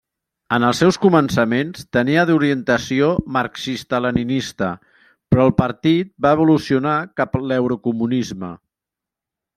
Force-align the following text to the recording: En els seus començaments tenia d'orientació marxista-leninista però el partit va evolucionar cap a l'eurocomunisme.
En 0.55 0.63
els 0.67 0.79
seus 0.83 0.95
començaments 1.01 1.83
tenia 1.97 2.23
d'orientació 2.29 3.09
marxista-leninista 3.35 4.71
però 5.35 5.47
el 5.51 5.55
partit 5.63 6.13
va 6.27 6.33
evolucionar 6.39 6.99
cap 7.23 7.39
a 7.41 7.43
l'eurocomunisme. 7.53 8.51